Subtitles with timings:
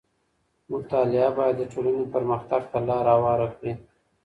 [0.71, 3.71] مطالعه بايد د ټولنې پرمختګ ته لار هواره کړي.